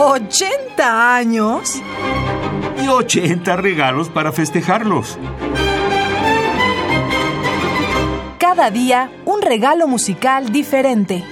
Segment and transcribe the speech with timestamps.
[0.00, 1.74] ¿80 años?
[2.82, 5.18] Y 80 regalos para festejarlos.
[8.38, 11.22] Cada día un regalo musical diferente.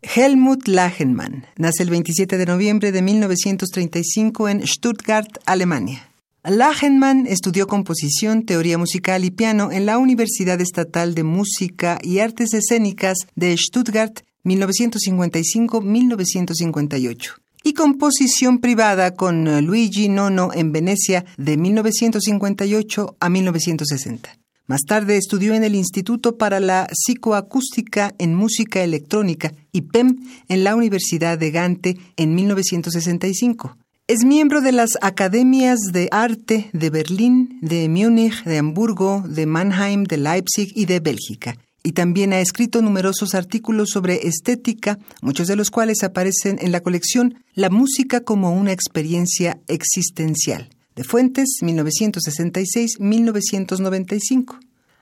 [0.00, 6.08] Helmut Lachenmann nace el 27 de noviembre de 1935 en Stuttgart, Alemania.
[6.42, 12.54] Lachenmann estudió composición, teoría musical y piano en la Universidad Estatal de Música y Artes
[12.54, 23.28] Escénicas de Stuttgart 1955-1958 y composición privada con Luigi Nono en Venecia de 1958 a
[23.28, 24.38] 1960.
[24.68, 30.76] Más tarde estudió en el Instituto para la Psicoacústica en Música Electrónica, IPEM, en la
[30.76, 33.78] Universidad de Gante en 1965.
[34.08, 40.04] Es miembro de las Academias de Arte de Berlín, de Múnich, de Hamburgo, de Mannheim,
[40.04, 41.56] de Leipzig y de Bélgica.
[41.88, 46.82] Y también ha escrito numerosos artículos sobre estética, muchos de los cuales aparecen en la
[46.82, 54.58] colección La música como una experiencia existencial de Fuentes, 1966-1995.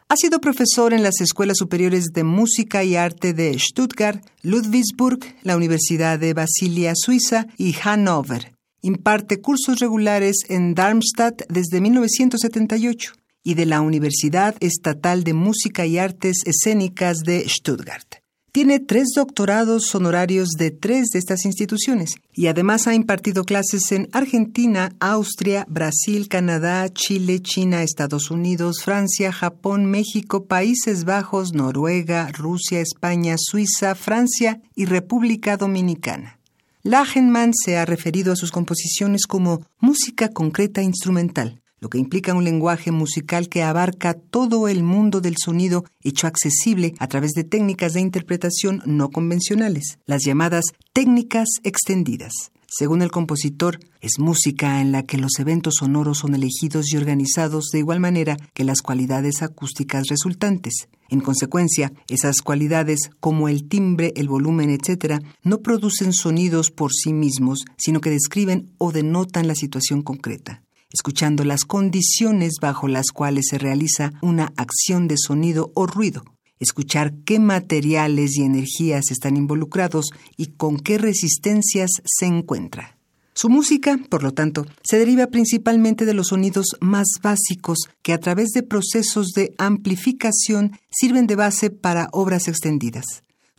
[0.09, 5.57] Ha sido profesor en las escuelas superiores de música y arte de Stuttgart, Ludwigsburg, la
[5.57, 8.53] Universidad de Basilia, Suiza y Hannover.
[8.83, 13.15] Imparte cursos regulares en Darmstadt desde 1978
[13.47, 18.17] y de la Universidad Estatal de Música y Artes Escénicas de Stuttgart.
[18.51, 24.09] Tiene tres doctorados honorarios de tres de estas instituciones y además ha impartido clases en
[24.13, 32.81] Argentina, Austria, Brasil, Canadá, Chile, China, Estados Unidos, Francia, Japón, México, Países Bajos, Noruega, Rusia,
[32.81, 36.41] España, Suiza, Francia y República Dominicana.
[36.83, 42.45] Lachenmann se ha referido a sus composiciones como música concreta instrumental, lo que implica un
[42.45, 47.93] lenguaje musical que abarca todo el mundo del sonido hecho accesible a través de técnicas
[47.93, 52.33] de interpretación no convencionales, las llamadas técnicas extendidas.
[52.69, 57.69] Según el compositor, es música en la que los eventos sonoros son elegidos y organizados
[57.73, 60.89] de igual manera que las cualidades acústicas resultantes.
[61.09, 67.13] En consecuencia, esas cualidades, como el timbre, el volumen, etc., no producen sonidos por sí
[67.13, 70.66] mismos, sino que describen o denotan la situación concreta
[70.97, 76.25] escuchando las condiciones bajo las cuales se realiza una acción de sonido o ruido,
[76.59, 80.07] escuchar qué materiales y energías están involucrados
[80.39, 82.97] y con qué resistencias se encuentra.
[83.35, 88.19] Su música, por lo tanto, se deriva principalmente de los sonidos más básicos que a
[88.19, 93.05] través de procesos de amplificación sirven de base para obras extendidas.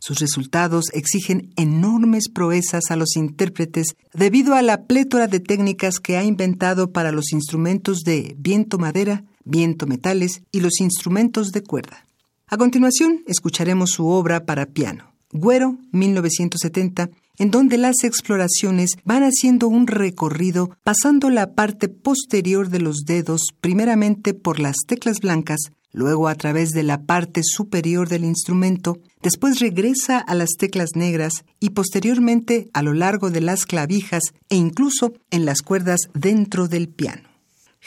[0.00, 6.16] Sus resultados exigen enormes proezas a los intérpretes debido a la plétora de técnicas que
[6.16, 12.06] ha inventado para los instrumentos de viento madera, viento metales y los instrumentos de cuerda.
[12.46, 19.68] A continuación, escucharemos su obra para piano, Güero, 1970, en donde las exploraciones van haciendo
[19.68, 26.28] un recorrido pasando la parte posterior de los dedos primeramente por las teclas blancas luego
[26.28, 31.70] a través de la parte superior del instrumento, después regresa a las teclas negras y
[31.70, 37.28] posteriormente a lo largo de las clavijas e incluso en las cuerdas dentro del piano.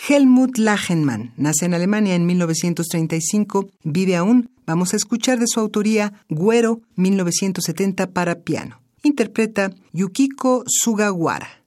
[0.07, 6.13] Helmut Lachenmann nace en Alemania en 1935, vive aún, vamos a escuchar de su autoría
[6.29, 8.81] Güero 1970 para piano.
[9.03, 11.60] Interpreta Yukiko Sugawara.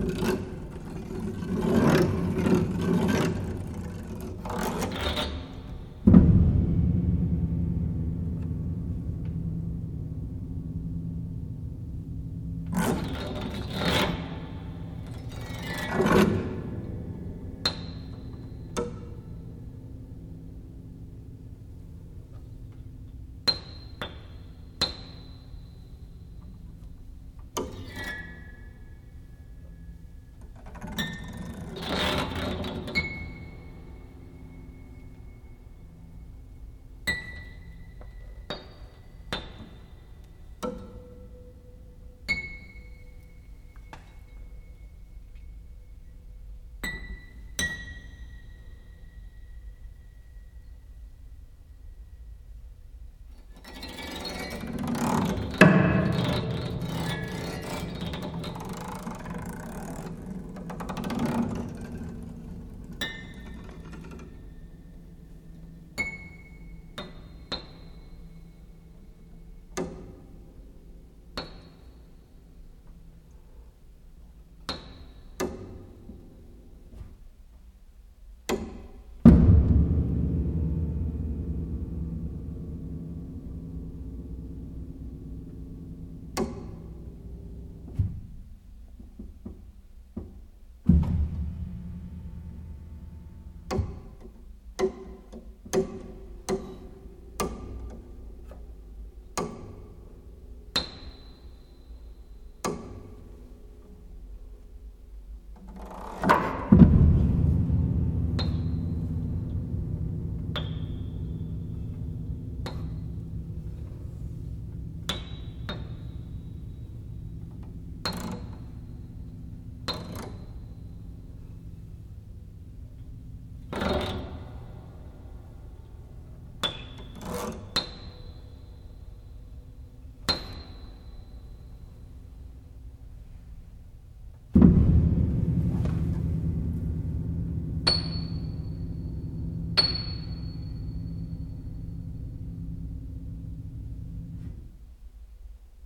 [0.00, 0.29] you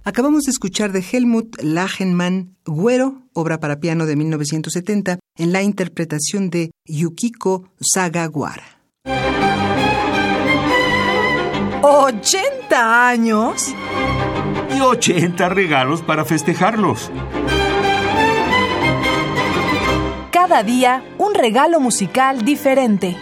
[0.07, 6.51] Acabamos de escuchar de Helmut Lachenmann Güero, obra para piano de 1970, en la interpretación
[6.51, 8.81] de Yukiko Sagawara.
[11.81, 13.75] ¿80 años?
[14.77, 17.11] Y 80 regalos para festejarlos.
[20.31, 23.17] Cada día un regalo musical diferente.